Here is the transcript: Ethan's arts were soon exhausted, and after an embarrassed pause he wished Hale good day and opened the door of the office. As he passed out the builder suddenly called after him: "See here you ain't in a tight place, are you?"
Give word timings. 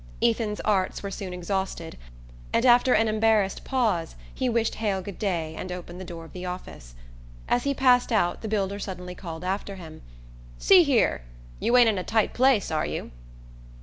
Ethan's 0.19 0.59
arts 0.61 1.03
were 1.03 1.11
soon 1.11 1.31
exhausted, 1.31 1.95
and 2.51 2.65
after 2.65 2.93
an 2.95 3.07
embarrassed 3.07 3.63
pause 3.63 4.15
he 4.33 4.49
wished 4.49 4.73
Hale 4.73 4.99
good 4.99 5.19
day 5.19 5.53
and 5.55 5.71
opened 5.71 6.01
the 6.01 6.03
door 6.03 6.25
of 6.25 6.33
the 6.33 6.43
office. 6.43 6.95
As 7.47 7.65
he 7.65 7.75
passed 7.75 8.11
out 8.11 8.41
the 8.41 8.47
builder 8.47 8.79
suddenly 8.79 9.13
called 9.13 9.43
after 9.43 9.75
him: 9.75 10.01
"See 10.57 10.81
here 10.81 11.21
you 11.59 11.77
ain't 11.77 11.87
in 11.87 11.99
a 11.99 12.03
tight 12.03 12.33
place, 12.33 12.71
are 12.71 12.83
you?" 12.87 13.11